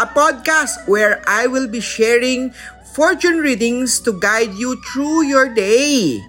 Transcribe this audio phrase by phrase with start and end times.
[0.00, 2.54] a podcast where I will be sharing
[2.92, 6.20] fortune readings to guide you through your day.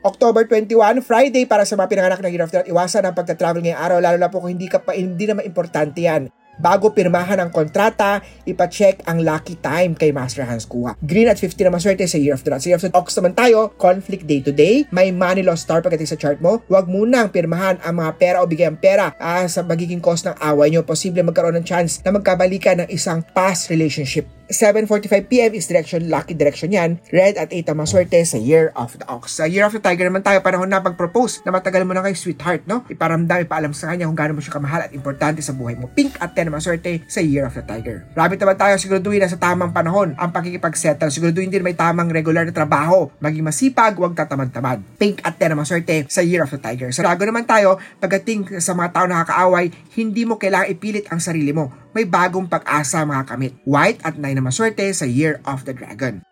[0.00, 2.64] October 21, Friday para sa mga pinanganak ng Year of the.
[2.64, 6.00] Iwasan ang pagka-travel ngayong araw, lalo na po kung hindi, ka pa, hindi naman importante
[6.00, 6.32] yan.
[6.60, 10.92] Bago pirmahan ang kontrata, ipacheck ang lucky time kay Master Hans Kuha.
[11.00, 12.60] Green at 50 na maswerte sa Year of the Rat.
[12.60, 14.84] Sa Year of the Ox naman tayo, conflict day to day.
[14.92, 16.60] May money loss star pagdating sa chart mo.
[16.68, 20.36] Huwag munang pirmahan ang mga pera o bigay ang pera ah, sa magiging cause ng
[20.36, 20.84] away nyo.
[20.84, 24.28] Posible magkaroon ng chance na magkabalikan ng isang past relationship.
[24.50, 26.98] 7.45pm is direction, lucky direction yan.
[27.14, 29.38] Red at 8 ang maswerte sa Year of the Ox.
[29.38, 32.18] Sa Year of the Tiger naman tayo, panahon na pag-propose na matagal mo na kay
[32.18, 32.82] sweetheart, no?
[32.90, 35.86] Iparamdam, ipaalam sa kanya kung gaano mo siya kamahal at importante sa buhay mo.
[35.94, 38.10] Pink at 10 ang maswerte sa Year of the Tiger.
[38.18, 41.14] Rabbit naman tayo, siguraduhin na sa tamang panahon ang pakikipag-settle.
[41.14, 43.06] Siguraduhin din may tamang regular na trabaho.
[43.22, 44.82] Maging masipag, huwag tatamad-tamad.
[44.98, 46.90] Pink at 10 ang maswerte sa Year of the Tiger.
[46.90, 51.22] Sa Dragon naman tayo, pagdating sa mga tao na nakakaaway, hindi mo kailangang ipilit ang
[51.22, 51.70] sarili mo.
[51.90, 53.52] May bagong pag-asa mga kamit.
[53.66, 56.22] White at 9 na maswerte sa Year of the Dragon.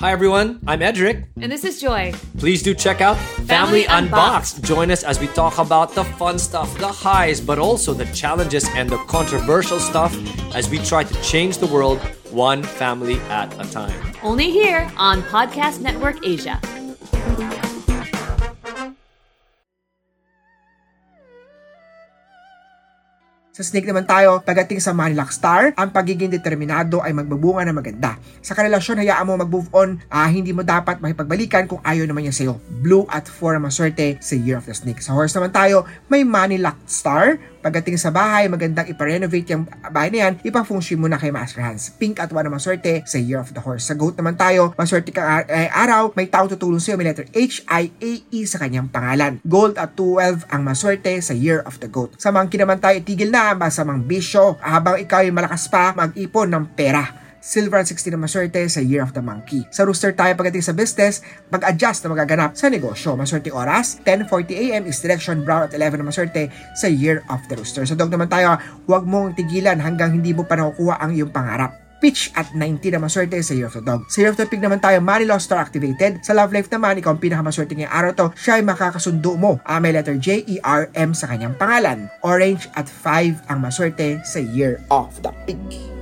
[0.00, 1.28] Hi everyone, I'm Edric.
[1.40, 2.12] And this is Joy.
[2.38, 4.64] Please do check out Family Family, Unboxed.
[4.64, 8.66] Join us as we talk about the fun stuff, the highs, but also the challenges
[8.74, 10.10] and the controversial stuff
[10.56, 12.00] as we try to change the world
[12.32, 13.94] one family at a time.
[14.22, 16.58] Only here on Podcast Network Asia.
[23.52, 28.16] Sa snake naman tayo, pagdating sa Manilak Star, ang pagiging determinado ay magbubunga na maganda.
[28.40, 32.32] Sa karelasyon, hayaan mo mag-move on, ah, hindi mo dapat makipagbalikan kung ayaw naman niya
[32.32, 32.56] sa'yo.
[32.80, 35.04] Blue at 4 ang maswerte sa Year of the Snake.
[35.04, 37.36] Sa horse naman tayo, may Manilak Star.
[37.62, 41.94] Pagdating sa bahay, magandang iparenovate yung bahay na yan, ipang-function mo na kay Master Hans.
[41.94, 43.86] Pink at 1 ang maswerte sa Year of the Horse.
[43.86, 47.30] Sa goat naman tayo, maswerte kang ar- eh, araw, may taong tutulong sa'yo, may letter
[47.30, 49.38] H, I, A, E sa kanyang pangalan.
[49.46, 52.18] Gold at 12 ang maswerte sa Year of the Goat.
[52.18, 54.58] Sa monkey naman tayo, tigil na ang masamang bisyo.
[54.58, 57.21] Habang ikaw ay malakas pa, mag-ipon ng pera.
[57.42, 59.66] Silver at 16 na maswerte sa Year of the Monkey.
[59.74, 63.18] Sa Rooster tayo pagdating sa business, mag-adjust na magaganap sa negosyo.
[63.18, 66.48] Maswerte oras, 10.40am is direction brown at 11 na maswerte
[66.78, 67.82] sa Year of the Rooster.
[67.82, 68.54] Sa dog naman tayo,
[68.86, 71.82] huwag mong tigilan hanggang hindi mo pa nakukuha ang iyong pangarap.
[72.02, 74.10] Pitch at 90 na maswerte sa Year of the Dog.
[74.10, 76.18] Sa Year of the Pig naman tayo, Money Law Star activated.
[76.26, 79.62] Sa Love Life naman, ikaw ang pinakamaswerte ngayong araw to, siya ay makakasundo mo.
[79.62, 82.10] Ah, may letter J, E, R, M sa kanyang pangalan.
[82.26, 86.01] Orange at 5 ang maswerte sa Year of the Pig.